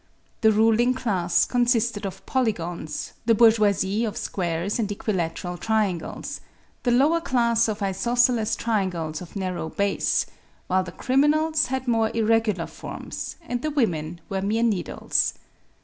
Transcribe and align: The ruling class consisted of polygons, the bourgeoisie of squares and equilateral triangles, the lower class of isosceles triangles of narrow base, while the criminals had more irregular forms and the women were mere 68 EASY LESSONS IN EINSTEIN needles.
The 0.41 0.51
ruling 0.51 0.95
class 0.95 1.45
consisted 1.45 2.07
of 2.07 2.25
polygons, 2.25 3.13
the 3.27 3.35
bourgeoisie 3.35 4.03
of 4.03 4.17
squares 4.17 4.79
and 4.79 4.91
equilateral 4.91 5.59
triangles, 5.59 6.41
the 6.81 6.89
lower 6.89 7.21
class 7.21 7.67
of 7.67 7.83
isosceles 7.83 8.55
triangles 8.55 9.21
of 9.21 9.35
narrow 9.35 9.69
base, 9.69 10.25
while 10.65 10.81
the 10.81 10.91
criminals 10.91 11.67
had 11.67 11.87
more 11.87 12.09
irregular 12.15 12.65
forms 12.65 13.35
and 13.43 13.61
the 13.61 13.69
women 13.69 14.19
were 14.27 14.41
mere 14.41 14.63
68 14.63 14.63
EASY 14.63 14.63
LESSONS 14.63 14.65
IN 14.65 14.65
EINSTEIN 14.65 14.69
needles. 15.07 15.33